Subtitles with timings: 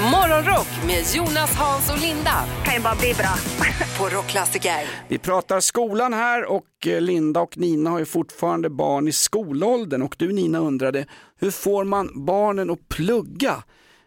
[0.00, 3.34] Morgonrock med Jonas, Hans och Linda kan ju bara bli bra.
[3.98, 4.88] på Rockklassiker.
[5.08, 10.02] Vi pratar skolan här och eh, Linda och Nina har ju fortfarande barn i skolåldern
[10.02, 11.06] och du Nina undrade
[11.40, 13.62] hur får man barnen att plugga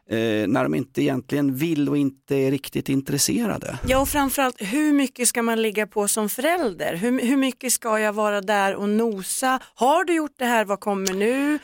[0.10, 3.80] eh, när de inte egentligen vill och inte är riktigt intresserade?
[3.88, 6.96] Ja, och framförallt hur mycket ska man ligga på som förälder?
[6.96, 9.60] Hur, hur mycket ska jag vara där och nosa?
[9.76, 11.60] Har du gjort det här, vad kommer nu?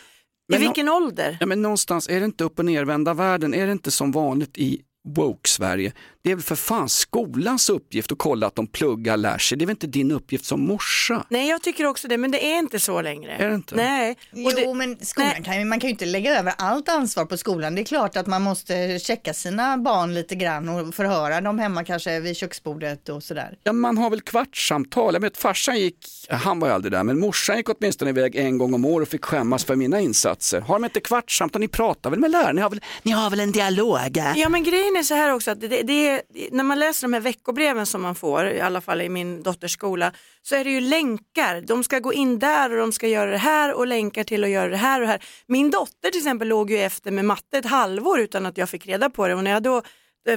[0.50, 1.38] I Men vilken ålder?
[1.40, 4.58] Ja, men någonstans är det inte upp och nervända världen, är det inte som vanligt
[4.58, 5.94] i woke-Sverige?
[6.22, 9.58] Det är väl för fan skolans uppgift att kolla att de pluggar, lär sig.
[9.58, 11.26] Det är väl inte din uppgift som morsa?
[11.30, 13.32] Nej, jag tycker också det, men det är inte så längre.
[13.32, 13.76] Är det inte?
[13.76, 14.18] Nej.
[14.46, 15.44] Och det, Jo, men skolan nej.
[15.44, 17.76] kan man kan ju inte lägga över allt ansvar på skolan.
[17.76, 21.84] Det är klart att man måste checka sina barn lite grann och förhöra dem hemma
[21.84, 23.58] kanske vid köksbordet och sådär.
[23.64, 25.14] Ja, man har väl kvartssamtal.
[25.14, 25.98] Jag vet, farsan gick,
[26.30, 29.12] han var ju aldrig där, men morsan gick åtminstone iväg en gång om året och
[29.12, 30.62] fick skämmas för mina insatser.
[30.62, 31.60] Har de inte kvartssamtal?
[31.60, 32.56] Ni pratar väl med läraren?
[32.56, 34.00] Ni har väl, ni har väl en dialog?
[34.36, 37.14] Ja men grejen är så här också att det, det är, när man läser de
[37.14, 40.70] här veckobreven som man får, i alla fall i min dotters skola, så är det
[40.70, 41.62] ju länkar.
[41.62, 44.50] De ska gå in där och de ska göra det här och länkar till att
[44.50, 45.24] göra det här och här.
[45.48, 48.88] Min dotter till exempel låg ju efter med matte ett halvår utan att jag fick
[48.88, 49.82] reda på det och när jag då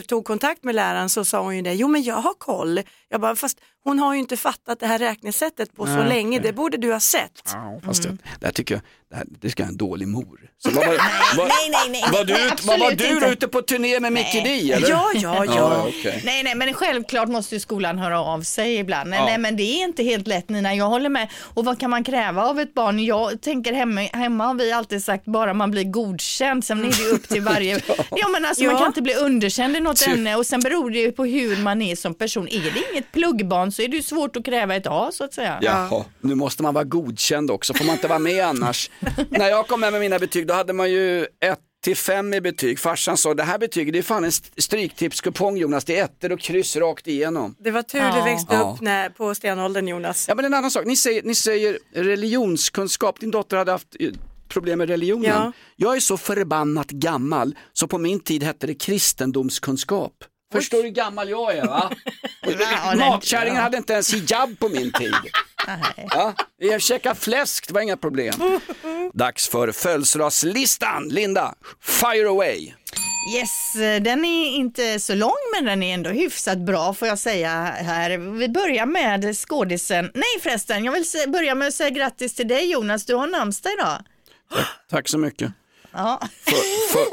[0.01, 2.81] tog kontakt med läraren så sa hon ju det, jo men jag har koll.
[3.09, 6.39] Jag bara, fast hon har ju inte fattat det här räknesättet på så Nej, länge,
[6.39, 6.49] okej.
[6.51, 7.43] det borde du ha sett.
[7.53, 8.09] Ja, fast det,
[8.41, 10.39] det här tycker jag, det, här, det ska jag ha en dålig mor.
[10.59, 10.95] Så vad, var,
[11.37, 13.27] var, nej, nej, nej, var, du, absolut vad var du inte.
[13.27, 14.89] ute på turné med Mickey D eller?
[14.91, 15.55] Ja, ja, ja.
[15.57, 16.23] ja okej.
[16.25, 19.11] Nej, nej, men självklart måste ju skolan höra av sig ibland.
[19.11, 19.25] Nej, Ja.
[19.27, 21.29] nej, men det är inte helt lätt Nina, jag håller med.
[21.55, 23.05] Och vad kan man kräva av ett barn?
[23.05, 27.15] Jag tänker hemma, hemma har vi alltid sagt bara man blir godkänd, sen är det
[27.15, 27.81] upp till varje.
[28.11, 28.29] ja.
[28.29, 28.79] men alltså man Ja.
[28.79, 31.57] kan inte bli underkänd i något Ty- ämne och sen beror det ju på hur
[31.63, 32.49] man är som person.
[32.49, 35.35] Är det inget pluggbarn så är det ju svårt att kräva ett A så att
[35.35, 35.59] säga.
[35.63, 38.91] Jaha, nu måste man vara godkänd också, får man inte vara med annars?
[39.29, 42.41] När jag kom med med mina betyg då hade man ju ett till fem i
[42.41, 42.79] betyg.
[42.79, 46.33] Farsan sa det här betyget det är fan en st- stryktipskupong Jonas, det är ettor
[46.33, 47.55] och kryss rakt igenom.
[47.59, 48.15] Det var tur Ja.
[48.17, 48.73] du växte Ja.
[48.75, 50.27] upp när, på stenåldern Jonas.
[50.29, 54.09] Ja men en annan sak, ni säger, ni säger religionskunskap, din dotter hade haft eh,
[54.53, 55.31] problem med religionen.
[55.31, 55.53] Ja.
[55.77, 60.13] Jag är så förbannat gammal så på min tid hette det kristendomskunskap.
[60.53, 61.91] Förstår du hur gammal jag är va?
[62.61, 65.15] Ja, Matkärringen hade inte ens hijab på min tid.
[66.11, 68.35] Ja, jag käkade fläsk, det var inga problem.
[69.15, 71.09] Dags för födelsedagslistan.
[71.09, 72.73] Linda, fire away.
[73.37, 77.51] Yes, den är inte så lång men den är ändå hyfsat bra får jag säga
[77.65, 78.19] här.
[78.19, 80.11] Vi börjar med skådisen.
[80.15, 83.73] Nej förresten, jag vill börja med att säga grattis till dig Jonas, du har namnsdag
[83.73, 83.99] idag.
[84.91, 85.53] Tack så mycket.
[85.93, 86.21] Ja.
[86.45, 87.07] För, för,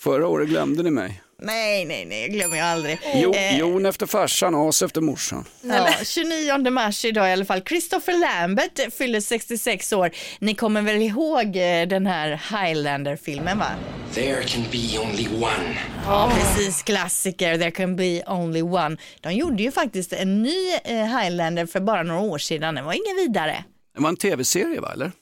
[0.00, 1.22] förra året glömde ni mig.
[1.42, 2.98] Nej, nej, nej, jag glömmer jag aldrig.
[3.14, 5.44] Jo, Eh, Jon efter farsan, As efter morsan.
[5.62, 7.62] Ja, 29 mars idag i alla fall.
[7.68, 10.10] Christopher Lambert fyller 66 år.
[10.38, 13.66] Ni kommer väl ihåg eh, den här Highlander-filmen va?
[14.14, 15.78] There can be only one.
[16.06, 16.82] Ja, precis.
[16.82, 18.96] Klassiker, There can be only one.
[19.20, 22.74] De gjorde ju faktiskt en ny eh, Highlander för bara några år sedan.
[22.74, 23.64] Den var ingen vidare.
[23.94, 25.12] Det var en tv-serie va, eller?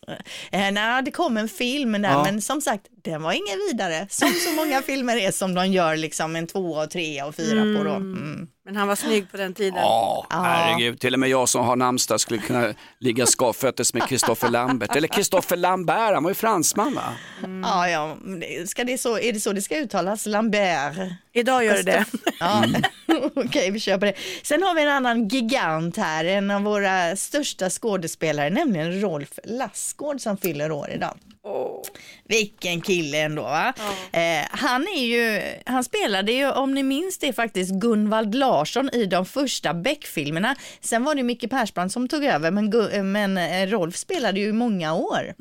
[0.52, 2.22] Eh, nej, det kom en film där, Ja.
[2.24, 4.06] men som sagt, den var ingen vidare.
[4.10, 7.62] Som så många filmer är som de gör liksom en tvåa och trea och fyra
[7.78, 7.94] på då.
[7.94, 8.48] Mm.
[8.64, 9.74] Men han var snygg på den tiden.
[9.78, 11.00] Ja, herregud.
[11.00, 14.96] Till och med jag som har namnsdag skulle kunna ligga skavfötters med Christopher Lambert.
[14.96, 17.02] Eller Christopher Lambert, han var ju fransman va?
[17.62, 20.26] Ja, ja, det- ska det så, är det så det ska uttalas?
[20.26, 21.12] Lambert?
[21.32, 22.04] Idag gör det det.
[22.40, 22.64] Ja,
[23.36, 24.14] okej vi kör på det.
[24.42, 30.20] Sen har vi en annan gigant här, en av våra största skådespelare, nämligen Rolf Lassgård
[30.20, 31.18] som fyller år idag.
[32.28, 33.72] Vilken kille ändå va?
[34.12, 39.06] Eh, han är ju, han spelade ju om ni minns det faktiskt Gunvald Larsson i
[39.06, 40.54] de första Beck-filmerna.
[40.80, 44.40] Sen var det Micke Persbrandt som tog över men, Gu- eh, men eh, Rolf spelade
[44.40, 45.34] ju i många år.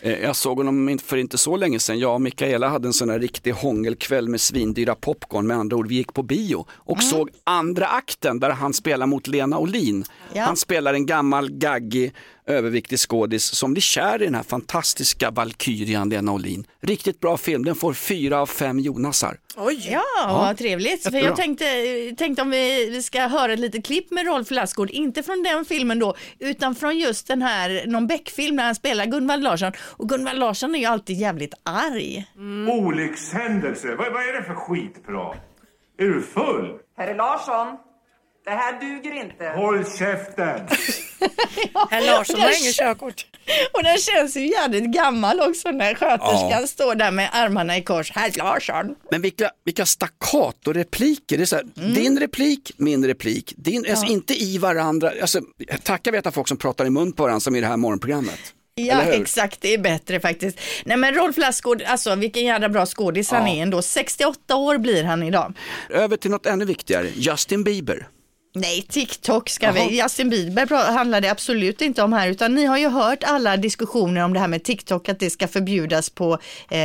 [0.00, 1.98] Eh, Jag såg honom för inte så länge sedan.
[1.98, 5.46] Jag och Mikaela hade en sån här riktig hångelkväll med svindyra popcorn.
[5.46, 9.26] Med andra ord, vi gick på bio och såg andra akten där han spelar mot
[9.26, 10.04] Lena Olin.
[10.32, 10.42] Ja.
[10.42, 12.12] Han spelar en gammal, gaggig,
[12.48, 16.66] överviktig skådis som blir kär i den här fantastiska valkyrian Lena Olin.
[16.82, 19.36] Riktigt bra film, den får fyra av fem Jonasar.
[19.56, 19.88] Oj!
[19.92, 21.02] Ja, vad trevligt.
[21.02, 21.64] För jag tänkte,
[22.18, 25.64] tänkte om vi, vi ska höra ett litet klipp med Rolf Lassgård, inte från den
[25.64, 29.72] filmen då, utan från just den här, någon Beck-film där han spelar Gunvald Larsson.
[29.78, 32.26] Och Gunvald Larsson är ju alltid jävligt arg.
[32.68, 33.88] Olyckshändelse?
[33.88, 35.36] Vad, vad är det för skitprat?
[35.98, 36.78] Är du full?
[36.96, 37.76] Herr Larsson,
[38.48, 39.44] Det här duger inte.
[39.56, 40.60] Håll käften!
[41.90, 43.26] Herr Larsson har inget körkort.
[43.72, 46.66] Och den känns ju jävligt gammal också när sköterskan Ja.
[46.66, 48.12] står där med armarna i kors.
[48.14, 48.94] Herr Larsson.
[49.10, 51.36] Men vilka, vilka staccato-repliker.
[51.36, 51.94] Det är så här, Mm.
[51.94, 53.54] Din replik, min replik.
[53.56, 55.12] Din, alltså inte i varandra.
[55.20, 55.40] Alltså,
[55.82, 58.40] tacka veta folk som pratar i mun på varandra som i det här morgonprogrammet.
[58.74, 60.58] Ja, exakt, det är bättre faktiskt.
[60.84, 63.54] Nej men Rolf Lassgård, alltså vilken jävla bra skådis han Ja.
[63.54, 63.82] är ändå.
[63.82, 65.52] 68 år blir han idag.
[65.90, 68.08] Över till något ännu viktigare, Justin Bieber.
[68.52, 69.88] Nej, TikTok ska Jaha.
[69.88, 70.02] vi.
[70.02, 74.24] Justin Bieber handlar det absolut inte om här, utan ni har ju hört alla diskussioner
[74.24, 76.38] om det här med TikTok, att det ska förbjudas på
[76.70, 76.78] eh,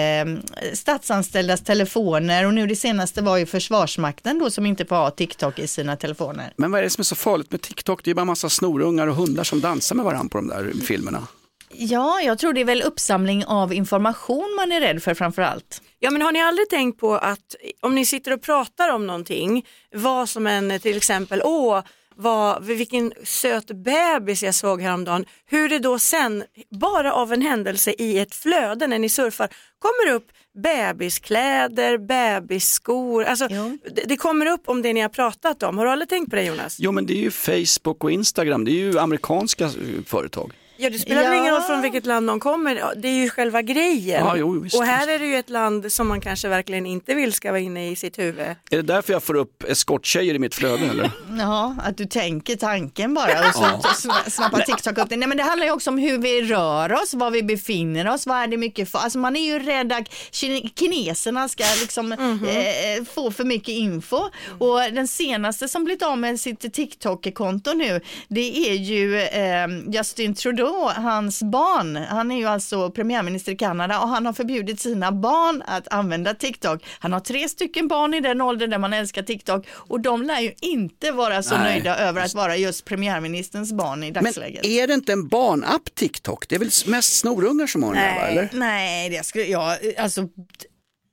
[0.73, 5.59] statsanställdas telefoner och nu det senaste var ju Försvarsmakten då som inte får ha TikTok
[5.59, 6.53] i sina telefoner.
[6.55, 8.03] Men vad är det som är så farligt med TikTok?
[8.03, 10.71] Det är bara en massa snorungar och hundar som dansar med varandra på de där
[10.85, 11.27] filmerna.
[11.75, 15.81] Ja, jag tror det är väl uppsamling av information man är rädd för framför allt.
[15.99, 19.65] Ja men har ni aldrig tänkt på att om ni sitter och pratar om någonting,
[19.95, 21.81] vad som en till exempel, åh,
[22.15, 27.93] vad, vilken söt bebis jag såg häromdagen, hur det då sen, bara av en händelse
[27.97, 29.49] i ett flöde när ni surfar,
[29.79, 30.27] kommer upp
[30.63, 35.77] bebiskläder, bebisskor, alltså det, det kommer upp om det ni har pratat om.
[35.77, 36.77] Har du aldrig tänkt på det Jonas?
[36.79, 39.71] Jo men det är ju Facebook och Instagram, det är ju amerikanska eh,
[40.05, 40.53] företag.
[40.83, 41.39] Ja det spelar väl Ja.
[41.39, 44.25] ingen roll från vilket land de kommer, det är ju själva grejen.
[44.25, 47.13] Ja, jo, visst, och här är det ju ett land som man kanske verkligen inte
[47.13, 48.45] vill ska vara inne i sitt huvud.
[48.47, 51.11] Är det därför jag får upp eskorttjejer i mitt flöde eller?
[51.39, 54.29] Ja, att du tänker tanken bara och så Ja.
[54.31, 55.15] snappar TikTok upp det.
[55.17, 58.27] Nej men det handlar ju också om hur vi rör oss, var vi befinner oss,
[58.27, 62.11] vad är det mycket för, alltså man är ju rädd att kine- kineserna ska liksom
[62.11, 64.17] eh, få för mycket info
[64.59, 70.35] och den senaste som blivit av med sitt TikTok-konto nu det är ju eh, Justin
[70.35, 75.11] Trudeau, hans barn, han är ju alltså premiärminister i Kanada och han har förbjudit sina
[75.11, 76.85] barn att använda TikTok.
[76.99, 80.39] Han har tre stycken barn i den åldern där man älskar TikTok och de lär
[80.39, 81.63] ju inte vara så Nej.
[81.73, 84.65] nöjda över att vara just premiärministerns barn i Men dagsläget.
[84.65, 86.49] är det inte en barnapp TikTok?
[86.49, 88.27] Det är väl mest snorungar som har den här va?
[88.27, 88.49] Eller?
[88.53, 90.21] Nej, det skulle jag, alltså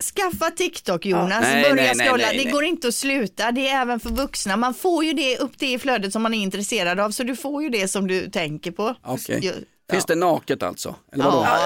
[0.02, 2.26] Skaffa TikTok Jonas, Nej, börja nej, scrolla.
[2.26, 4.56] nej, det går inte att sluta, det är även för vuxna.
[4.56, 7.36] Man får ju det upp det i flödet som man är intresserad av, så du
[7.36, 8.94] får ju det som du tänker på.
[9.28, 10.94] Ju- Finns det naket alltså?
[11.12, 11.42] Eller vadå?
[11.44, 11.58] Ja,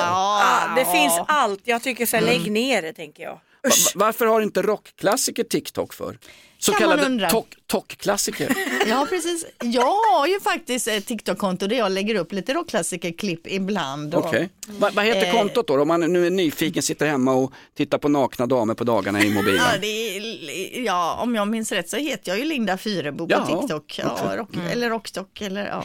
[0.69, 0.93] Ja, det ja.
[0.93, 3.33] finns allt, jag tycker så här, lägg ner det tänker jag.
[3.33, 6.19] Va- Varför har inte rockklassiker TikTok för?
[6.65, 7.29] Så Kan man kallade undra.
[7.31, 8.57] tok- tok-klassiker.
[8.87, 9.45] Ja, precis.
[9.63, 14.15] Jag har ju faktiskt ett TikTok-konto där jag lägger upp lite rockklassiker-klipp ibland.
[14.15, 14.49] och- Okej.
[14.67, 15.33] Va- vad heter Eh.
[15.33, 15.81] kontot då?
[15.83, 19.31] Om man nu är nyfiken, sitter hemma och tittar på nakna damer på dagarna i
[19.35, 19.57] mobilen.
[19.73, 23.47] Ja, det är, ja, om jag minns rätt så heter jag ju Linda Fyrebo på
[23.61, 23.99] TikTok.
[23.99, 25.41] Ja, rock, Eller Rocktok.
[25.41, 25.85] Eller, ja,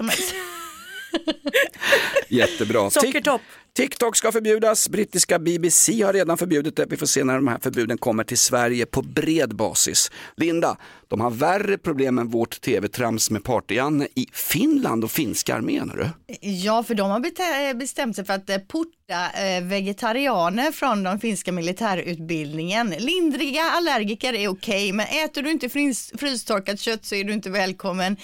[0.00, 0.34] helst.
[2.28, 2.90] Jättebra.
[2.90, 3.40] Sockertopp.
[3.78, 4.88] TikTok ska förbjudas.
[4.88, 6.86] Brittiska BBC har redan förbjudit det.
[6.90, 10.10] Vi får se när de här förbuden kommer till Sverige på bred basis.
[10.36, 10.76] Linda,
[11.08, 15.90] de har värre problem än vårt tv-trams med Party-Janne i Finland och finska armén.
[15.90, 16.08] hörru.
[16.40, 21.20] Ja, för de har eh, bestämt sig för att eh, porta eh, vegetarianer från den
[21.20, 22.94] finska militärutbildningen.
[22.98, 27.50] Lindriga allergiker är okej, men äter du inte frys- frystorkat kött så är du inte
[27.50, 28.16] välkommen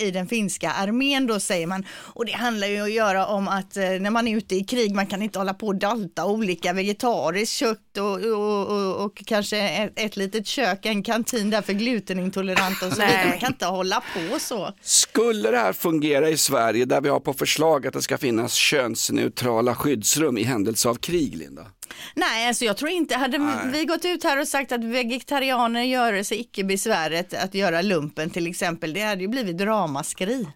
[0.00, 1.86] i den finska armén då säger man.
[1.90, 5.06] Och det handlar ju att göra om att när man är ute i krig, man
[5.06, 9.92] kan inte hålla på och dalta olika vegetariskt kött och, och, och, och kanske ett,
[9.96, 11.72] ett litet kök, en kantin där för
[12.30, 13.16] glutenintoleranta och så vidare.
[13.16, 13.28] Nej.
[13.28, 14.72] Man kan inte hålla på så.
[14.82, 18.54] Skulle det här fungera i Sverige där vi har på förslag att det ska finnas
[18.54, 21.66] könsneutrala skyddsrum i händelse av krig, Linda?
[22.14, 23.38] Nej, alltså jag tror inte, hade
[23.72, 28.30] vi gått ut här och sagt att vegetarianer gör sig icke besväret att göra lumpen
[28.30, 30.48] till exempel, det hade ju blivit ramaskri.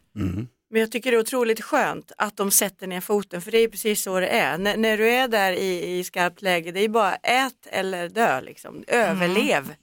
[0.71, 3.69] Men jag tycker det är otroligt skönt att de sätter ner foten för det är
[3.69, 4.55] precis så det är.
[4.55, 8.41] N- när du är där i, i skarpt läge, det är bara ät eller dö
[8.41, 8.85] liksom.
[8.87, 9.75] Överlev.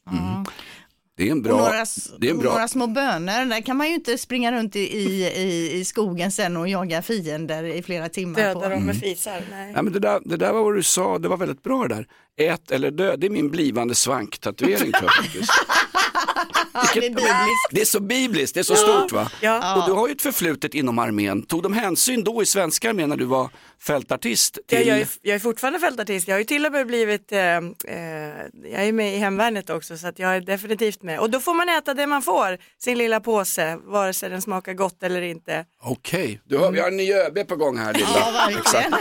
[1.20, 1.58] Det är en Och bra...
[1.58, 1.86] några,
[2.20, 2.52] det är en bra...
[2.52, 6.58] några små bönor, där kan man ju inte springa runt i, i, i skogen sen
[6.58, 8.40] och jaga fiender i flera timmar.
[8.40, 8.60] Döda på.
[8.62, 8.86] dem Mm.
[8.86, 9.42] med fisar.
[9.52, 9.74] Nej.
[9.76, 11.96] Ja, men det, där, det där var vad du sa, det var väldigt bra det
[11.96, 12.08] där.
[12.40, 15.52] Ät eller dö, det är min blivande svanktatuering tror jag faktiskt.
[16.94, 17.70] det är bibliskt.
[17.72, 19.32] Det är så bibliskt, det är så stort va?
[19.42, 19.76] Ja.
[19.76, 21.42] Och du har ju ett förflutet inom armén.
[21.42, 23.50] Tog de hänsyn då i svenska armén när du var
[23.82, 24.60] fältartist?
[24.68, 24.88] Till...
[24.88, 27.62] jag, är, jag är fortfarande fältartist, jag har ju till och med blivit, eh, eh,
[28.72, 31.20] jag är med i hemvärnet också så att jag är definitivt med.
[31.20, 34.74] Och då får man äta det man får, sin lilla påse, vare sig den smakar
[34.74, 35.66] gott eller inte.
[35.82, 38.10] Okej, du hör, vi har en ny ÖB på gång här Linda.
[38.16, 38.94] Ja, verkligen.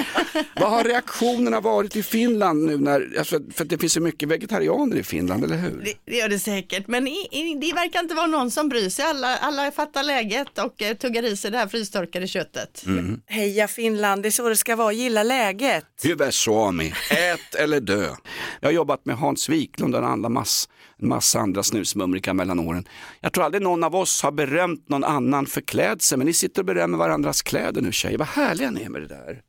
[0.57, 4.97] Vad har reaktionerna varit i Finland nu när, alltså, för det finns ju mycket vegetarianer
[4.97, 5.83] i Finland, eller hur?
[5.85, 8.89] Det, det gör det säkert, men i, i, det verkar inte vara någon som bryr
[8.89, 9.05] sig.
[9.05, 12.87] Alla, alla fattar läget och eh, tuggar i sig det här frystorkade köttet.
[12.87, 13.21] Mm.
[13.27, 15.85] Heja Finland, det är så det ska vara, gilla läget.
[16.03, 18.09] Hyvä Suomi, ät eller dö.
[18.61, 20.69] Jag har jobbat med Hans Wiklund och en andra mass,
[21.03, 22.89] en massa andra snusmumrikar mellan åren.
[23.21, 26.63] Jag tror aldrig någon av oss har berömt någon annan för klädsel, men ni sitter
[26.63, 28.19] och berömmer varandras kläder nu tjejer.
[28.19, 29.41] Vad härliga ni är med det där.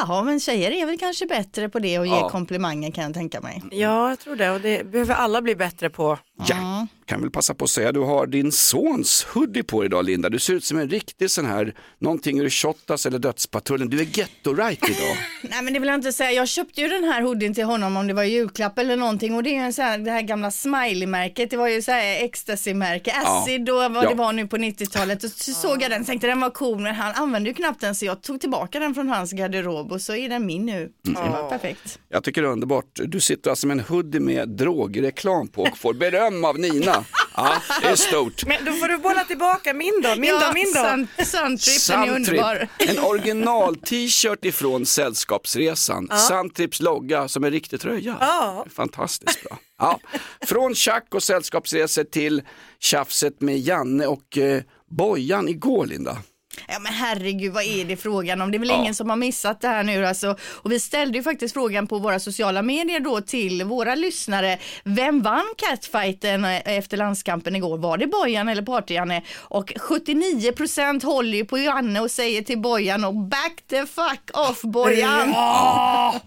[0.00, 2.28] Jaha, men tjejer är väl kanske bättre på det och ge Ja.
[2.28, 3.62] komplimanger kan jag tänka mig.
[3.70, 6.18] Ja, jag tror det och det behöver alla bli bättre på.
[6.48, 10.28] Ja, kan väl passa på att säga, du har din sons hoodie på idag Linda.
[10.28, 13.90] Du ser ut som en riktig sån här, någonting ur Shottaz eller Dödspatrullen.
[13.90, 15.16] Du är getto-right idag.
[15.42, 16.32] Nej men det vill jag inte säga.
[16.32, 19.42] Jag köpte ju den här hoodien till honom om det var julklapp eller någonting och
[19.42, 21.50] det är ju en sån här, det här gamla smiley-märket.
[21.50, 24.08] Det var ju så här ecstasy-märke, acid och vad Ja.
[24.08, 25.24] det var nu på 90-talet.
[25.24, 27.94] Och så såg jag den tänkte den var cool men han använde ju knappt den
[27.94, 30.90] så jag tog tillbaka den från hans garderob och så är den min nu.
[31.04, 31.98] Så det var perfekt.
[32.08, 32.84] Jag tycker det är underbart.
[33.04, 37.04] Du sitter alltså med en hoodie med drogreklam på och får beröm av Nina.
[37.36, 38.46] Ja, det är stort.
[38.46, 40.80] Men då får du bolla tillbaka min då, min ja, då, min då.
[40.80, 42.68] Sun, Suntrippen är underbar.
[42.78, 46.08] En original-t-shirt ifrån Sällskapsresan.
[46.28, 48.16] Suntrips logga som en riktig tröja.
[48.20, 48.66] Ja.
[48.74, 49.58] Fantastiskt bra.
[49.78, 50.00] Ja.
[50.46, 52.42] Från tjack och sällskapsresor till
[52.80, 56.18] tjafset med Janne och eh, Bojan igår Linda.
[56.68, 58.50] Ja men herregud, vad är det frågan om?
[58.50, 58.74] Det är väl Ja.
[58.80, 60.36] ingen som har missat det här nu alltså.
[60.42, 64.58] Och vi ställde ju faktiskt frågan på våra sociala medier då till våra lyssnare.
[64.84, 67.78] Vem vann catfighten eh, efter landskampen igår?
[67.78, 69.22] Var det Bojan eller Party-Janne?
[69.40, 74.62] Och 79% håller ju på Janne och säger till Bojan och back the fuck off
[74.62, 75.34] Bojan.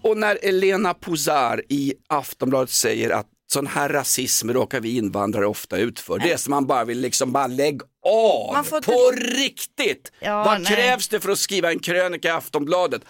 [0.02, 5.76] Och när Elena Pozar i Aftonbladet säger att sån här rasism råkar vi invandrare ofta
[5.78, 6.18] ut för.
[6.18, 10.12] Det är som man bara vill liksom bara lägg av Man får på riktigt.
[10.20, 10.72] Ja, Vad nej.
[10.74, 13.02] krävs det för att skriva en krönika i Aftonbladet?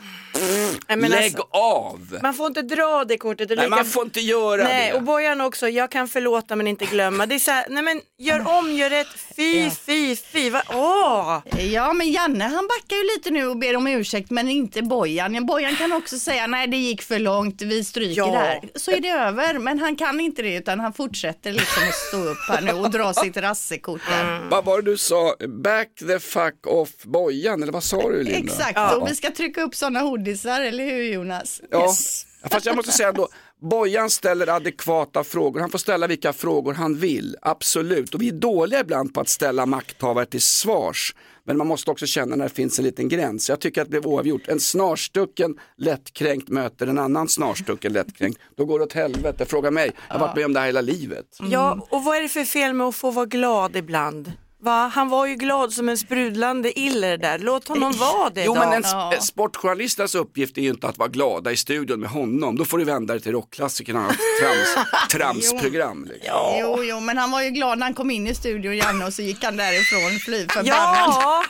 [0.89, 2.19] Men lägg alltså, av.
[2.23, 3.49] man får inte dra det kortet.
[3.49, 4.97] Nej, lika- man får inte göra Nej, det.
[4.97, 7.27] och Bojan också, jag kan förlåta men inte glömma.
[7.27, 11.39] Det är så här, nej men gör om, gör rätt, fy, fy, fy, vad, åh!
[11.59, 15.47] Ja men Janne han backar ju lite nu och ber om ursäkt men inte Bojan.
[15.47, 18.27] Bojan kan också säga nej det gick för långt, vi stryker Ja.
[18.27, 18.61] det här.
[18.75, 22.17] Så är det över men han kan inte det utan han fortsätter liksom att stå
[22.17, 24.41] upp här nu och dra sitt rassekort där.
[24.51, 25.35] Vad var det du sa?
[25.49, 28.39] Back the fuck off Bojan, eller vad sa du Linda?
[28.39, 31.61] Exakt, och vi ska trycka upp sådana hoodisar, eller hur Jonas?
[31.71, 31.93] Ja,
[32.51, 33.29] fast jag måste säga ändå,
[33.61, 38.15] Bojan ställer adekvata frågor, han får ställa vilka frågor han vill, absolut.
[38.15, 41.15] Och vi är dåliga ibland på att ställa makthavare till svars.
[41.45, 43.49] Men man måste också känna när det finns en liten gräns.
[43.49, 44.49] Jag tycker att det blev oavgjort.
[44.49, 48.41] En snarstucken lättkränkt möter en annan snarstucken lättkränkt.
[48.57, 49.93] Då går det åt helvete, fråga mig.
[50.09, 51.27] Jag har varit med om det här hela livet.
[51.41, 54.33] Ja, och vad är det för fel med att få vara glad ibland?
[54.63, 54.91] Va?
[54.95, 58.61] Han var ju glad som en sprudlande iller där, låt honom vara det Jo då.
[58.61, 59.11] men en Ja.
[59.15, 59.21] ja.
[59.21, 62.57] sportjournalistens uppgift är ju inte att vara glada i studion med honom.
[62.57, 66.05] Då får du vända dig till rockklassikerna och trams, tramsprogram.
[66.05, 66.57] Liksom.
[66.61, 69.13] Jo, jo, men han var ju glad när han kom in i studion Janne och
[69.15, 71.15] så gick han därifrån fly förbannad.
[71.15, 71.45] Ja.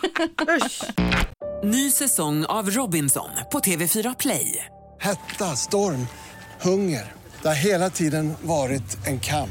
[1.64, 4.64] Ny säsong av Robinson på TV4 Play.
[5.00, 6.06] Hetta, storm,
[6.60, 7.12] hunger.
[7.42, 9.50] Det har hela tiden varit en kamp.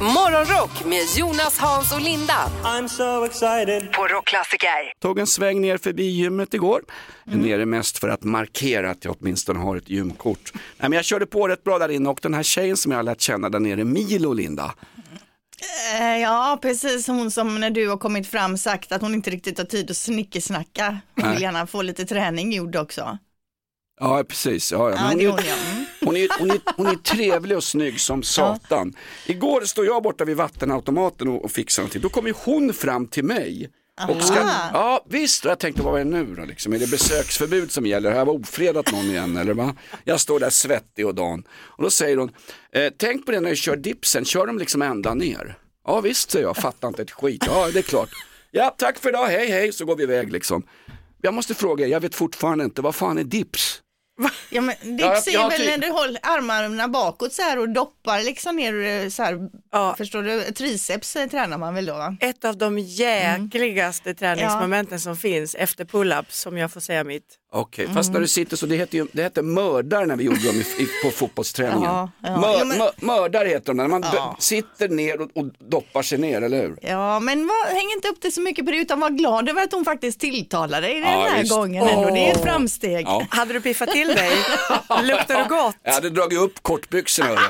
[0.00, 2.50] Morgonrock med Jonas, Hans och Linda.
[2.62, 3.92] I'm so excited.
[3.92, 4.92] På Rockklassiker.
[5.00, 6.82] Tog en sväng ner förbi gymmet igår.
[7.26, 7.40] Mm.
[7.40, 10.52] Nere mest för att markera att jag åtminstone har ett gymkort.
[10.54, 12.98] Nej, men jag körde på rätt bra där inne och den här tjejen som jag
[12.98, 14.74] har lärt känna där nere, Milo Linda.
[15.98, 19.58] Eh, Ja, precis hon som när du har kommit fram sagt att hon inte riktigt
[19.58, 20.98] har tid att snickesnacka.
[21.20, 23.18] Hon vill gärna få lite träning gjord också.
[24.00, 24.96] Ja precis, ja, ja.
[24.96, 25.28] Är hon, är.
[25.28, 25.84] Mm.
[26.00, 28.94] hon, är, hon, är, hon är trevlig och snygg som satan.
[29.26, 32.02] Igår står jag borta vid vattenautomaten och, och fixar någonting.
[32.02, 33.70] Då kommer hon fram till mig.
[34.08, 34.34] Och ska,
[34.72, 36.44] ja visst, och jag tänkte vad är det nu då?
[36.44, 36.72] Liksom?
[36.72, 38.10] Är det besöksförbud som gäller?
[38.10, 39.74] Har jag ofredat någon igen eller va?
[40.04, 41.44] Jag står där svettig och dan.
[41.50, 42.30] Och då säger hon,
[42.72, 45.58] eh, tänk på det när du kör dipsen, kör dem liksom ända ner.
[45.86, 47.44] Ja visst, säger jag, fattar inte ett skit.
[47.46, 48.10] Ja det är klart.
[48.50, 50.62] Ja tack för idag, hej hej, så går vi iväg liksom.
[51.22, 53.82] Jag måste fråga, jag vet fortfarande inte, vad fan är dips?
[54.50, 57.58] Ja, men Ja, dips är jag väl ty- när du håller armarna bakåt så här
[57.58, 59.96] och doppar liksom ner eh, så här.
[59.96, 60.40] Förstår du?
[60.42, 61.92] Triceps eh, tränar man väl då?
[61.94, 62.16] va?
[62.20, 64.98] Ett av de jäkligaste träningsmomenten Ja.
[65.00, 67.24] som finns efter pull-ups, som jag får säga mitt.
[67.52, 68.12] Okej, fast Mm.
[68.12, 70.82] när du sitter så, det hette ju det hette mördar när vi gjorde dem i,
[70.82, 71.82] i, på fotbollsträningen.
[71.82, 72.40] Ja, ja.
[72.40, 74.36] Mör, Jo, men- mör, mördar heter de, när man Ja.
[74.38, 76.78] sitter ner och, och doppar sig ner, eller hur?
[76.82, 79.62] Ja, men var, häng inte upp det så mycket på det utan var glad över
[79.62, 81.54] att hon faktiskt tilltalar dig den Ja, här visst.
[81.54, 82.10] gången ändå.
[82.10, 83.06] Det är ett framsteg.
[83.06, 83.26] Ja.
[83.30, 84.30] Hade du piffat till dig?
[85.02, 85.76] Luktar du gott?
[85.82, 87.40] Jag hade dragit upp kortbyxorna.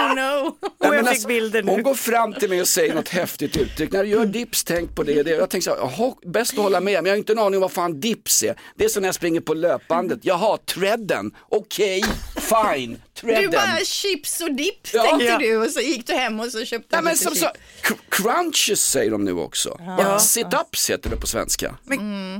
[0.00, 0.46] Oh no.
[0.46, 1.70] Och Nej, jag men fick alltså, bilder nu.
[1.72, 3.92] Hon går fram till mig och säger något häftigt uttryck.
[3.92, 5.22] När du gör dips, tänk på det.
[5.22, 7.54] det jag tänker så här, bäst att hålla med, men jag har inte en aning
[7.56, 8.54] om vad fan dips är.
[8.78, 10.18] Det är som när jag springer på löpbandet.
[10.22, 11.30] Jaha, treaden.
[11.48, 12.02] Okej,
[12.36, 13.42] fine, treaden.
[13.42, 15.02] Du bara chips och dipp Ja.
[15.02, 15.38] tänkte Ja.
[15.38, 17.40] du och så gick du hem och så köpte du men lite som chips.
[17.82, 19.76] så, cr- crunches säger de nu också.
[19.80, 20.16] Ja.
[20.18, 21.74] Sit-ups heter det på svenska.
[21.84, 21.98] Men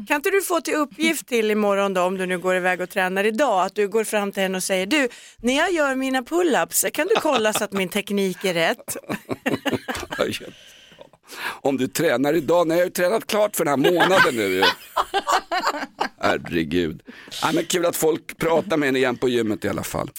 [0.09, 2.91] kan inte du få till uppgift till imorgon då, om du nu går iväg och
[2.91, 6.23] tränar idag, att du går fram till henne och säger du, när jag gör mina
[6.23, 8.97] pull-ups, kan du kolla så att min teknik är rätt?
[11.61, 14.63] Om du tränar idag, nej jag har ju tränat klart för den här månaden nu.
[16.21, 17.03] Herregud.
[17.43, 20.11] Ja, men kul att folk pratar med en igen på gymmet i alla fall.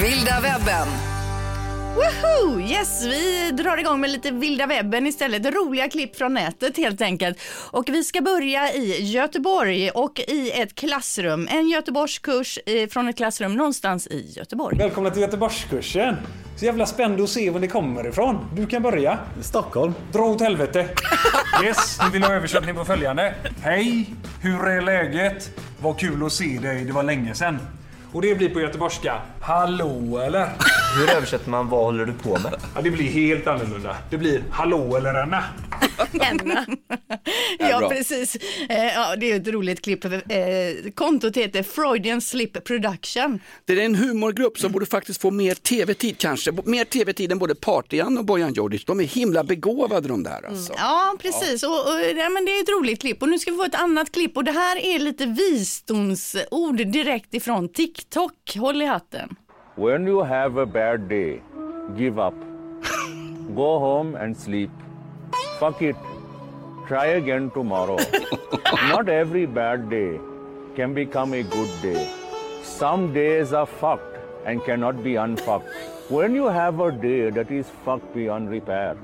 [0.00, 1.13] Vilda webben.
[1.94, 2.60] Woho!
[2.60, 5.54] Yes, vi drar igång med lite vilda webben istället.
[5.54, 7.38] Roliga klipp från nätet helt enkelt.
[7.70, 11.48] Och vi ska börja i Göteborg och i ett klassrum.
[11.50, 14.78] En Göteborgskurs eh, från ett klassrum någonstans i Göteborg.
[14.78, 16.16] Välkomna till Göteborgskursen.
[16.56, 18.38] Så jävla spänd att se var ni kommer ifrån.
[18.56, 19.18] Du kan börja.
[19.42, 19.94] Stockholm.
[20.12, 20.88] Dra åt helvete.
[21.64, 23.34] Yes, ni vill ha översättning på följande.
[23.62, 24.06] Hej,
[24.42, 25.50] hur är läget?
[25.82, 27.58] Vad kul att se dig, det var länge sedan.
[28.12, 29.20] Och det blir på göteborgska.
[29.40, 30.48] Hallå eller?
[30.96, 32.54] Hur översätter man vad håller du på med?
[32.74, 33.96] Ja, det blir helt annorlunda.
[34.10, 35.44] Det blir hallå eller Anna.
[37.58, 37.88] Ja, bra.
[37.88, 38.36] precis.
[38.68, 40.04] Eh, ja, det är ett roligt klipp.
[40.04, 40.10] Eh,
[40.94, 43.40] kontot heter Freudian Slip Production.
[43.64, 46.52] Det är en humorgrupp som borde faktiskt få mer tv-tid kanske.
[46.64, 48.84] Mer tv-tid än både Party-Jan och Bojan Djordjic.
[48.84, 50.72] De är himla begåvade de där alltså.
[50.76, 51.62] Ja, precis.
[51.62, 53.22] Och, och, ja, men det är ett roligt klipp.
[53.22, 54.36] Och nu ska vi få ett annat klipp.
[54.36, 58.56] Och det här är lite visdomsord direkt ifrån TikTok.
[58.56, 59.36] Håll i hatten.
[59.76, 61.42] When you have a bad day,
[61.96, 62.34] give up.
[63.56, 64.70] Go home and sleep.
[65.58, 65.96] Fuck it.
[66.86, 67.96] Try again tomorrow.
[68.88, 70.20] Not every bad day
[70.76, 72.08] can become a good day.
[72.62, 75.68] Some days are fucked and cannot be unfucked.
[76.08, 78.96] When you have a day that is fucked beyond repair,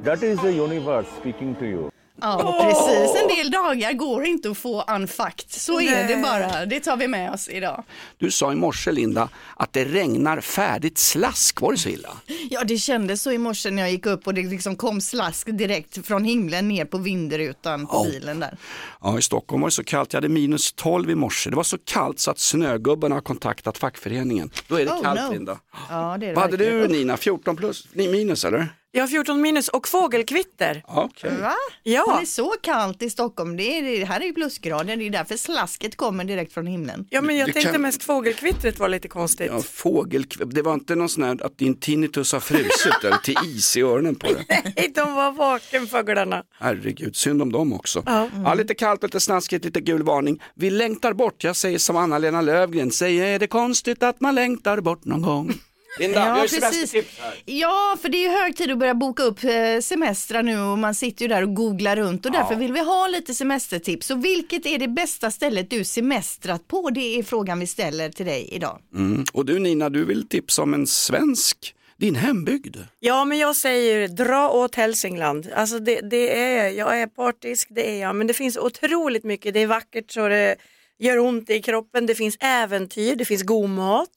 [0.00, 1.92] that is the universe speaking to you.
[2.20, 3.22] Ja, precis.
[3.22, 5.50] En del dagar går inte att få unfucked.
[5.50, 6.66] Så är det bara.
[6.66, 7.84] Det tar vi med oss idag.
[8.18, 11.60] Du sa i morse Linda att det regnar färdigt slask.
[11.60, 12.08] Var det så illa?
[12.50, 15.46] Ja, det kändes så i morse när jag gick upp och det liksom kom slask
[15.58, 18.10] direkt från himlen ner på vindrutan på Oh.
[18.10, 18.56] bilen där.
[19.02, 20.12] Ja, i Stockholm var det så kallt.
[20.12, 21.50] Jag hade minus 12 i morse.
[21.50, 24.50] Det var så kallt så att snögubben har kontaktat fackföreningen.
[24.68, 25.32] Då är det Oh, kallt no.
[25.32, 25.58] Linda.
[25.90, 26.88] Ja, det är det Vad hade verkligen.
[26.88, 27.16] du Nina?
[27.16, 27.88] 14 plus?
[27.92, 28.68] Ni minus eller?
[28.96, 30.82] Jag har 14 minus och fågelkvitter.
[30.88, 31.30] Okej.
[31.40, 31.52] Va?
[31.82, 32.16] Ja.
[32.18, 33.56] Det är så kallt i Stockholm.
[33.56, 34.96] Det, är, det här är ju plusgrader.
[34.96, 37.06] Det är därför slasket kommer direkt från himlen.
[37.10, 39.46] Ja, men jag Det tänkte kan- mest fågelkvittret var lite konstigt.
[39.52, 40.48] Ja, fågelkv...
[40.48, 43.80] Det var inte någon sån här att din tinnitus har frusit eller till is i
[43.82, 44.44] öronen på det.
[44.76, 46.42] Nej, de var vakenfåglarna.
[46.58, 48.02] Herregud, synd om dem också.
[48.06, 48.28] Ja.
[48.44, 50.42] Ja, lite kallt, lite snaskigt, lite gul varning.
[50.54, 54.80] Vi längtar bort, jag säger som Anna-Lena Lövgren, säger är det konstigt att man längtar
[54.80, 55.54] bort någon gång?
[55.98, 56.60] Linda, vi har Ja, ju precis.
[56.90, 57.34] semestertips här.
[57.44, 60.78] Ja, för det är ju hög tid att börja boka upp eh, semestrar nu och
[60.78, 64.10] man sitter ju där och googlar runt och därför vill vi ha lite semestertips.
[64.10, 66.90] Och vilket är det bästa stället du semestrat på?
[66.90, 68.78] Det är frågan vi ställer till dig idag.
[68.94, 69.24] Mm.
[69.32, 72.76] Och du Nina, du vill tipsa om en svensk, din hembygd.
[73.00, 75.48] Ja, men jag säger dra åt Hälsingland.
[75.54, 79.54] Alltså det, det är, jag är partisk, det är jag, men det finns otroligt mycket.
[79.54, 80.56] Det är vackert så det
[80.98, 82.06] gör ont i kroppen.
[82.06, 84.08] Det finns äventyr, det finns god mat,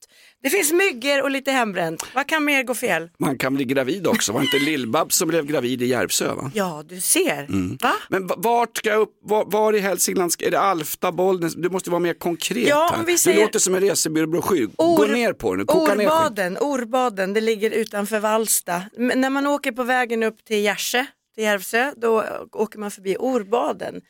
[0.42, 2.02] det finns myggor och lite hembränt.
[2.14, 3.10] Vad kan mer gå fel?
[3.18, 6.34] Man kan bli gravid också, var inte Lill-Babs som blev gravid i Järvsö?
[6.34, 6.50] Va?
[6.54, 7.38] Ja, du ser.
[7.48, 7.78] Mm.
[7.82, 7.92] Va?
[8.08, 11.54] Men va- vart ska jag upp, var, var i Hälsingland, är det Alfta, Bollnäs?
[11.54, 12.98] Du måste vara mer konkret Ja, här.
[13.00, 14.66] om vi säger- Du låter som en resebyråbroschyr.
[14.76, 16.12] Gå Or- ner på den, koka ner skit.
[16.12, 18.82] Orbaden, Orbaden, det ligger utanför Vallsta.
[18.96, 23.16] Men när man åker på vägen upp till Gärse, till Järvsö, då åker man förbi
[23.18, 24.00] Orbaden.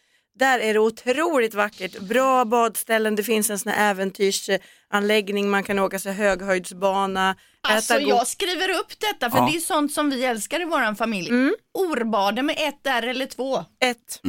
[0.41, 5.79] Där är det otroligt vackert, bra badställen, det finns en sån här äventyrsanläggning, man kan
[5.79, 9.49] åka så höghöjdsbana, Alltså äta jag skriver upp detta för Ja.
[9.53, 11.31] det är sånt som vi älskar i våran familj.
[11.79, 13.57] Orbaden med ett där eller två.
[13.59, 14.21] Ett.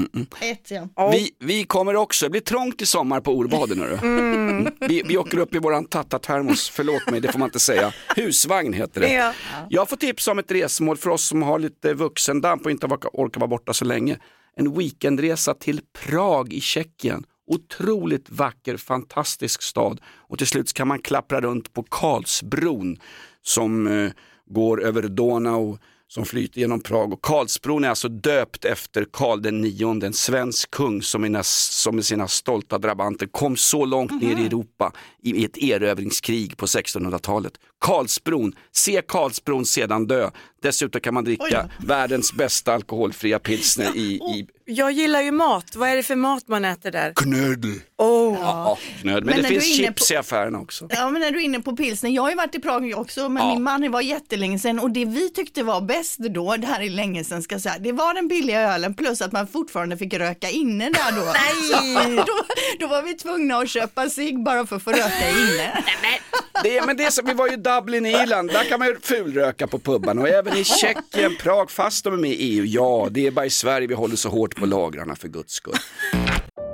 [0.42, 1.10] Ett ja.
[1.12, 3.80] Vi, vi kommer också, det blir trångt i sommar på Orbaden.
[3.80, 3.98] hörru.
[4.02, 4.74] Mm.
[4.80, 7.94] Vi, vi åker upp i våran Tata-termos, förlåt mig det får man inte säga.
[8.16, 9.14] Husvagn heter det.
[9.14, 9.34] Ja.
[9.70, 13.40] Jag får tipsa om ett resmål för oss som har lite vuxendamp och inte orkar
[13.40, 14.18] vara borta så länge.
[14.56, 17.24] En weekendresa till Prag i Tjeckien.
[17.48, 20.02] Otroligt vacker, fantastisk stad.
[20.06, 22.98] Och till slut kan man klappra runt på Karlsbron
[23.42, 24.12] som eh,
[24.46, 27.14] går över Donau som flyter genom Prag.
[27.14, 31.96] Och Karlsbron är alltså döpt efter Karl den nionde, en svensk kung som, i som
[31.96, 36.66] med sina stolta drabanter kom så långt ner i Europa i, i ett erövringskrig på
[36.66, 37.54] 1600-talet.
[37.82, 40.30] Karlsbron, se Karlsbron sedan dö.
[40.64, 45.76] Dessutom kan man dricka världens bästa alkoholfria pilsner i, i Jag gillar ju mat.
[45.76, 47.14] Vad är det för mat man äter där?
[47.16, 47.80] knödel.
[47.98, 48.38] Oh.
[48.42, 49.24] Ja, knödel.
[49.26, 50.88] Men, Men det finns chips på- i affärerna också.
[50.90, 53.30] Ja men när du är inne på pilsner, jag har ju varit i Prag också
[53.30, 53.54] men Ja.
[53.54, 56.82] min man det var jättelänge sedan och det vi tyckte var bäst då, det här
[56.82, 59.98] är länge sedan ska jag säga, det var den billiga ölen plus att man fortfarande
[59.98, 61.26] fick röka inne där då.
[61.34, 62.16] Nej!
[62.16, 62.46] Så, då,
[62.80, 65.84] då var vi tvungna att köpa cigg bara för att få röka inne.
[66.64, 68.88] Det är, men det är som, vi var ju i Dublin Irland, där kan man
[68.88, 72.66] ju fulröka på pubarna och även i Tjeckien, Prag, fast de är med i EU.
[72.66, 75.74] Ja, det är bara i Sverige vi håller så hårt på lagrarna för guds skull.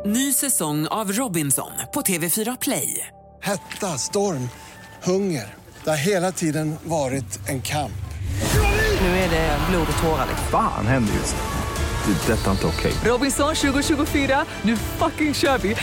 [0.06, 3.08] Ny säsong av Robinson på TV4 Play.
[3.42, 4.50] Hetta, storm,
[5.04, 5.56] hunger.
[5.84, 7.92] Det har hela tiden varit en kamp.
[9.02, 10.28] Nu är det blod och tårar.
[10.52, 12.14] Fan händer just nu.
[12.14, 12.34] Det.
[12.34, 12.94] är Detta är inte okej.
[13.06, 15.76] Robinson 2024, nu fucking kör vi!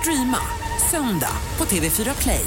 [0.00, 0.38] Streama
[0.90, 2.46] söndag på TV4 Play.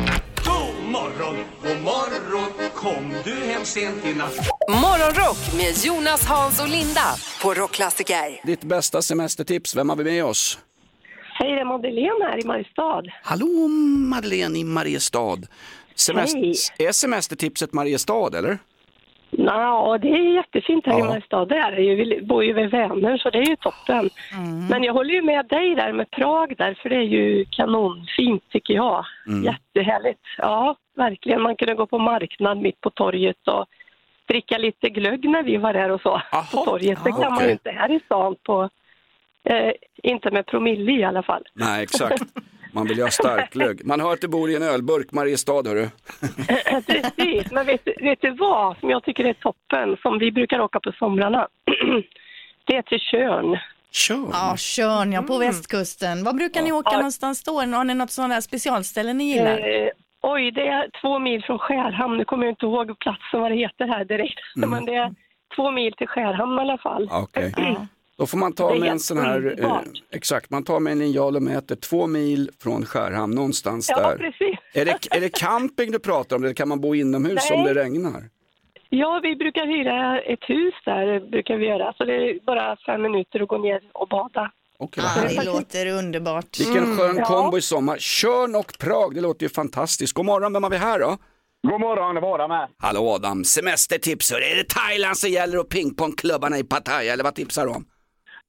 [0.91, 4.35] Morgon, god morgon, kom du hem sent i natt?
[4.69, 8.45] Morgonrock med Jonas, Hans och Linda på Rockklassiker.
[8.47, 10.59] Ditt bästa semestertips, vem har vi med oss?
[11.33, 13.03] Hej, det är Madeleine här i Mariestad.
[13.23, 13.67] Hallå
[14.09, 15.37] Madeleine i Mariestad.
[15.95, 18.59] Semest- är semestertipset Mariestad eller?
[19.31, 21.05] Ja, det är jättefint här i Ja.
[21.05, 21.45] Mariestad.
[21.45, 21.95] Det är ju.
[21.95, 24.09] Vi bor ju vid Vänern så det är ju toppen.
[24.69, 28.43] Men jag håller ju med dig där med Prag där för det är ju kanonfint
[28.49, 29.05] tycker jag.
[29.27, 29.43] Mm.
[29.43, 30.19] Jättehärligt.
[30.37, 31.41] Ja, verkligen.
[31.41, 33.65] Man kunde gå på marknad mitt på torget och
[34.27, 36.21] dricka lite glögg när vi var där och så.
[36.51, 36.99] på torget.
[37.03, 38.69] Det kan man ju inte här i stan på,
[39.43, 39.71] eh,
[40.03, 41.43] inte med promille i alla fall.
[41.53, 42.23] Nej, exakt.
[42.73, 43.85] Man vill ju ha starklögg.
[43.85, 45.87] Man hör att du bor i en ölburk, Mariestad hörru.
[46.87, 50.79] Precis, men vet, vet du vad som jag tycker är toppen, som vi brukar åka
[50.79, 51.47] på somrarna?
[52.65, 53.57] det är till Tjörn.
[53.91, 54.29] Tjörn?
[54.31, 56.23] Ja, Tjörn, ja, på västkusten.
[56.23, 56.97] Var brukar ni åka Ja.
[56.97, 57.51] någonstans då?
[57.61, 59.57] Har ni något sådant där specialställe ni gillar?
[59.57, 59.89] Eh,
[60.21, 62.17] oj, det är två mil från Skärhamn.
[62.17, 64.39] Nu kommer jag inte ihåg platsen vad det heter här direkt.
[64.57, 64.69] Mm.
[64.69, 65.13] Men det är
[65.55, 67.09] två mil till Skärhamn i alla fall.
[67.11, 67.53] Okej.
[68.21, 69.77] Då får man ta med en sån här, eh,
[70.11, 74.17] exakt, man tar med en linjal och mäter två mil från Skärhamn, någonstans Ja, där.
[74.17, 74.59] precis.
[74.73, 77.59] Är det, är det camping du pratar om eller kan man bo inomhus Nej.
[77.59, 78.23] om det regnar?
[78.89, 81.93] Ja, vi brukar hyra ett hus där, brukar vi göra.
[81.97, 84.51] Så det är bara fem minuter att gå ner och bada.
[84.79, 86.59] Okej, Ah, det låter underbart.
[86.59, 87.25] Vilken skön Ja.
[87.25, 87.97] kombo i sommar.
[87.99, 90.13] Tjörn och Prag, det låter ju fantastiskt.
[90.13, 91.17] God morgon, vem har vi här då?
[91.67, 92.67] God morgon, det var Adam här.
[92.77, 94.31] Hallå Adam, semestertips.
[94.31, 97.85] Är det Thailand som gäller och pingpongklubbarna i Pattaya eller vad tipsar du om?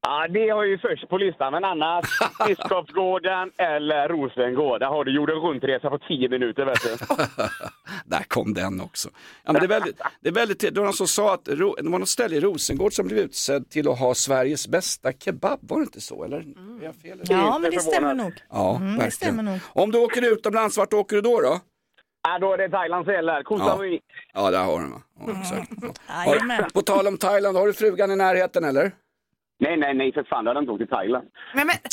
[0.07, 2.05] Ja, det har ju först på listan, men annars
[2.47, 4.81] Biskopsgården eller Rosengård.
[4.81, 6.89] Där har du jorden runt-resa på 10 minuter, vet du.
[8.05, 9.09] Där kom den också.
[9.45, 11.75] Ja, men det, är väldigt, det är väldigt, det var någon som sa att Ro-
[11.83, 15.59] det var något ställe i Rosengård som blev utsedd till att ha Sveriges bästa kebab,
[15.63, 16.25] var det inte så?
[16.25, 16.37] Eller?
[16.39, 17.21] Är jag fel?
[17.25, 18.33] Ja, men det stämmer nog.
[18.51, 19.59] Ja, Mm, det stämmer nog.
[19.73, 21.41] Om du åker utomlands, vart åker du då?
[21.41, 21.61] då?
[22.29, 23.43] Ja, då är det Thailand som gäller.
[23.43, 23.67] Koh Ja.
[23.73, 24.01] Samui.
[24.35, 24.95] Ja, där har du den?
[25.27, 25.71] Ja, exakt.
[26.27, 26.63] Jajamän.
[26.63, 28.93] Har, på tal om Thailand, har du frugan i närheten eller?
[29.63, 30.45] Nej, nej, nej, för fan.
[30.45, 31.29] Då hade de inte åkt till Thailand.
[31.55, 31.77] Men, men,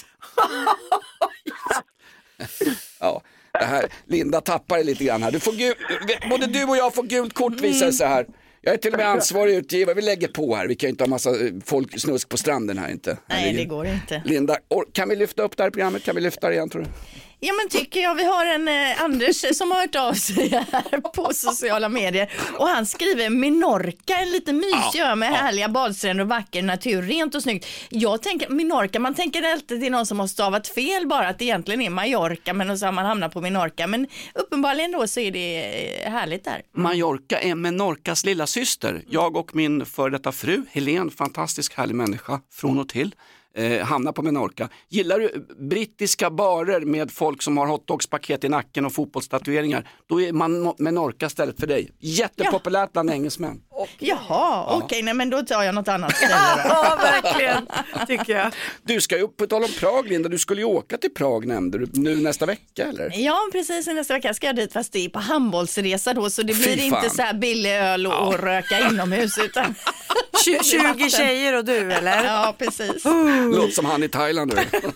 [2.99, 5.31] Ja, det här, Linda tappar det lite grann här.
[5.31, 5.73] Du får gul,
[6.29, 8.25] både du och jag får gult kort visar det sig här.
[8.61, 10.67] Jag är till och med ansvarig utgivare, vi lägger på här.
[10.67, 13.17] Vi kan ju inte ha massa eh, folk snusk på stranden här inte.
[13.29, 14.21] Nej, det går inte.
[14.25, 14.57] Linda,
[14.93, 16.03] kan vi lyfta upp det här programmet?
[16.03, 16.87] Kan vi lyfta det igen tror du?
[17.41, 18.15] Ja men tycker jag.
[18.15, 22.67] Vi har en eh, Anders som har hört av sig här på sociala medier och
[22.67, 27.43] han skriver Minorca, en liten mysig ö med härliga badstränder och vacker natur, rent och
[27.43, 27.67] snyggt.
[27.89, 31.45] Jag tänker Minorca, man tänker alltid till någon som har stavat fel bara att det
[31.45, 33.87] egentligen är Mallorca men så har man hamnat på Minorca.
[33.87, 36.61] Men uppenbarligen då så är det eh, härligt där.
[36.75, 39.03] Mallorca är Menorcas lilla syster.
[39.09, 43.15] Jag och min före detta fru, Helen, fantastisk härlig människa från och till.
[43.55, 44.69] Eh, hamnar på Menorca.
[44.89, 50.33] Gillar du brittiska barer med folk som har hotdogspaket i nacken och fotbollstatueringar, då är
[50.33, 51.91] man Menorca stället för dig.
[51.99, 53.61] Jättepopulärt bland engelsmän.
[53.99, 56.33] Jaha, okej, nej men då tar jag något annat ställe.
[56.65, 57.67] Ja, verkligen,
[58.07, 58.53] tycker jag.
[58.83, 61.77] Du ska ju, på tal om Prag Linda, du skulle ju åka till Prag nämnde
[61.77, 63.11] du, nu nästa vecka eller?
[63.15, 63.87] Ja, precis.
[63.87, 66.83] Nästa vecka ska jag dit, fast det är på handbollsresa då, så det Fy blir
[66.83, 67.09] inte fan.
[67.09, 69.75] så här billig öl och, och röka inomhus, utan
[70.63, 72.23] 20 tjejer och du eller?
[72.23, 73.05] Ja, precis.
[73.53, 74.61] Låter som han i Thailand nu.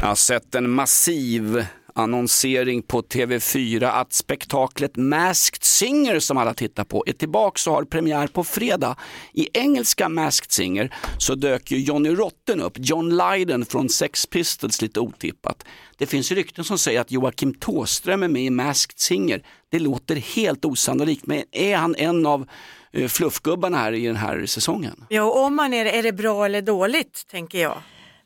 [0.00, 1.66] Jag har sett en massiv
[1.98, 7.84] annonsering på TV4 att spektaklet Masked Singer som alla tittar på är tillbaka och har
[7.84, 8.96] premiär på fredag.
[9.32, 14.82] I engelska Masked Singer så dök ju Johnny Rotten upp, John Lydon från Sex Pistols
[14.82, 15.64] lite otippat.
[15.98, 19.42] Det finns rykten som säger att Joakim Tåström är med i Masked Singer.
[19.70, 22.48] Det låter helt osannolikt men är han en av
[22.92, 25.04] eh, fluffgubbarna här i den här säsongen?
[25.08, 27.82] Ja, om man är det, är det bra eller dåligt, tänker jag.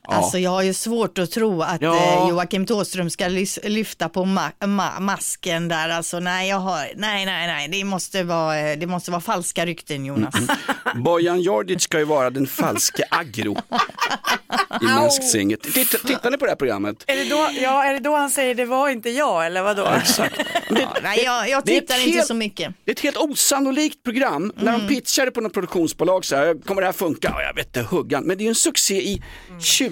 [0.08, 1.96] Alltså jag har ju svårt att tro att Ja.
[1.96, 3.28] eh, Joakim Tåström ska
[3.62, 5.88] lyfta på ma- ma- masken där.
[5.88, 9.66] Alltså nej, jag har, nej, nej, nej, det måste vara, eh, det måste vara falska
[9.66, 10.34] rykten Jonas.
[10.94, 13.56] Bojan Djordjic ska ju vara den falske aggro
[14.82, 15.56] i Masked Singer.
[15.56, 17.04] Titta, tittar ni på det här programmet?
[17.06, 19.86] Är det, då, ja, är det då han säger det var inte jag eller vadå?
[20.02, 20.40] Exakt.
[21.02, 22.74] nej, jag, jag Det tittar inte helt- så mycket.
[22.84, 24.52] Det är ett helt osannolikt program.
[24.56, 27.28] När de pitchar det på något produktionsbolag så här, kommer det här funka?
[27.34, 28.24] Ja, jag vet inte, huggan.
[28.24, 29.22] Men det är ju en succé i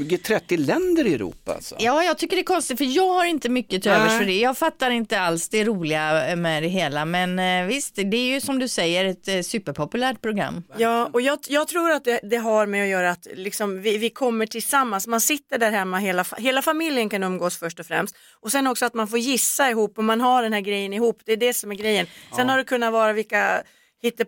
[0.04, 1.54] 20-30 länder i Europa.
[1.54, 1.76] Alltså.
[1.78, 4.38] Ja, jag tycker det är konstigt för jag har inte mycket till övers för det.
[4.38, 7.04] Jag fattar inte alls det roliga med det hela.
[7.04, 10.62] Men eh, visst, det är ju som du säger ett eh, superpopulärt program.
[10.76, 13.98] Ja, och jag, jag tror att det, det har med att göra att liksom, vi,
[13.98, 18.16] vi kommer tillsammans, man sitter där hemma, hela, hela familjen kan umgås först och främst.
[18.40, 21.22] Och sen också att man får gissa ihop och man har den här grejen ihop,
[21.24, 22.06] det är det som är grejen.
[22.36, 22.52] Sen Ja.
[22.52, 23.62] har det kunnat vara vilka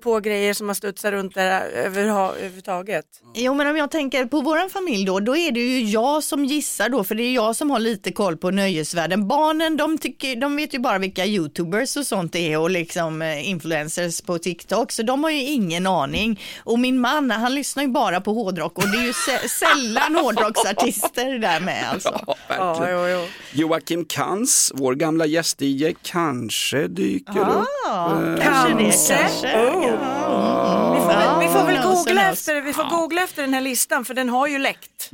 [0.02, 3.04] på grejer som har studsat runt där över, överhuvudtaget.
[3.34, 6.44] Jo men om jag tänker på våran familj då, då är det ju jag som
[6.44, 9.28] gissar då, för det är jag som har lite koll på nöjesvärlden.
[9.28, 13.48] Barnen de, tycker, de vet ju bara vilka youtubers och sånt är och liksom eh,
[13.48, 16.40] influencers på TikTok, så de har ju ingen aning.
[16.64, 20.16] Och min man, han lyssnar ju bara på hårdrock och det är ju sä- sällan
[20.16, 22.20] hårdrocksartister där med alltså.
[22.26, 23.28] Ja, verkligen.
[23.52, 27.66] Joakim Kans, vår gamla gäst-DJ, kanske dyker upp.
[27.88, 29.61] Ah, Eh, kanske det, Kanske.
[29.62, 34.14] Vi får väl, vi får googla, efter, vi får googla efter den här listan för
[34.14, 35.10] den har ju läckt.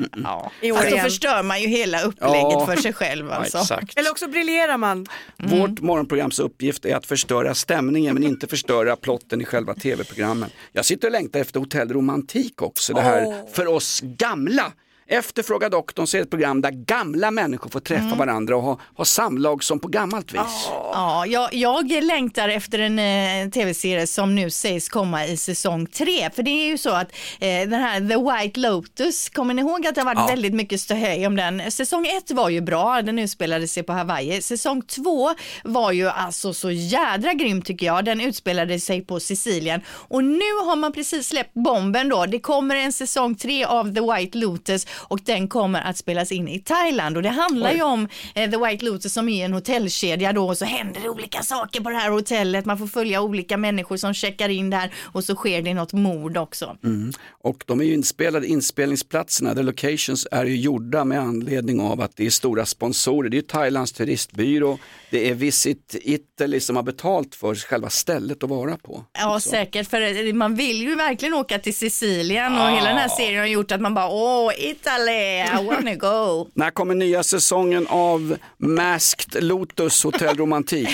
[0.61, 1.04] I år då igen.
[1.04, 2.66] förstör man ju hela upplägget Ja.
[2.66, 3.58] för sig själv alltså.
[3.58, 3.98] exakt.
[3.98, 5.06] Eller också briljerar man.
[5.37, 10.50] Vårt morgonprograms uppgift är att förstöra stämningen men inte förstöra plotten i själva tv-programmen.
[10.72, 14.72] Jag sitter och längtar efter Hotell Romantik också, det här för oss gamla.
[15.10, 18.18] Efter Fråga doktorn så är det ett program där gamla människor får träffa Mm.
[18.18, 20.68] varandra och ha, ha samlag som på gammalt vis.
[20.92, 26.30] Ja, jag, jag längtar efter en eh, tv-serie som nu sägs komma i säsong tre.
[26.30, 29.86] För det är ju så att eh, den här The White Lotus, kommer ni ihåg
[29.86, 30.26] att det har varit Ja.
[30.26, 31.70] väldigt mycket ståhej om den?
[31.70, 34.42] Säsong ett var ju bra, den utspelade sig på Hawaii.
[34.42, 35.30] Säsong två
[35.64, 38.04] var ju alltså så jädra grym tycker jag.
[38.04, 39.80] Den utspelade sig på Sicilien.
[39.88, 42.26] Och nu har man precis släppt bomben då.
[42.26, 46.48] Det kommer en säsong tre av The White Lotus och den kommer att spelas in
[46.48, 47.16] i Thailand.
[47.16, 47.76] Och det handlar Oj.
[47.76, 51.08] ju om eh, The White Lotus som är en hotellkedja då och så händer det
[51.08, 52.64] olika saker på det här hotellet.
[52.64, 56.37] Man får följa olika människor som checkar in där och så sker det något mord
[56.37, 56.76] också.
[56.84, 57.12] Mm.
[57.42, 62.16] Och de är ju inspelade, inspelningsplatserna, the locations är ju gjorda med anledning av att
[62.16, 63.28] det är stora sponsorer.
[63.30, 64.78] Det är ju Thailands turistbyrå,
[65.11, 69.04] det är Visit Italy som har betalt för själva stället att vara på.
[69.18, 72.68] Ja säkert, för man vill ju verkligen åka till Sicilien och Ja.
[72.74, 76.48] hela den här serien har gjort att man bara åh, Italy, I wanna go.
[76.55, 80.88] När kommer nya säsongen av Masked Lotus Hotel Romantik?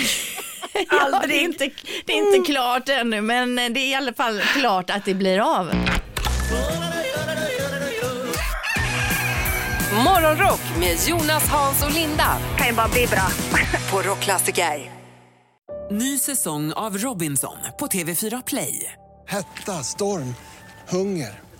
[0.89, 1.69] ja, det, är inte,
[2.05, 5.39] det är inte klart ännu men det är i alla fall klart att det blir
[5.39, 5.71] av.
[10.03, 12.37] Morgonrock med Jonas, Hans och Linda.
[12.57, 13.27] Kan ju bara bli bra.
[13.91, 14.91] På Rockklassiker.
[15.91, 18.93] Ny säsong av Robinson på TV4 Play.
[19.27, 20.35] Hetta, storm,
[20.89, 21.44] hunger.